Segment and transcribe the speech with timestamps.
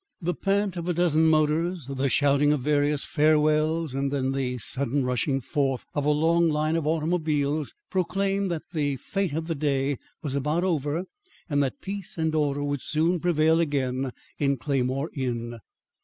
[0.19, 5.05] The pant of a dozen motors, the shouting of various farewells and then the sudden
[5.05, 9.99] rushing forth of a long line of automobiles, proclaimed that the fete of the day
[10.23, 11.03] was about over
[11.47, 15.59] and that peace and order would soon prevail again in Claymore Inn.